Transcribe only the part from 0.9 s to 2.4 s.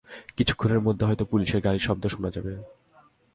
হয়তো পুলিশের গাড়ির শব্দ শোনা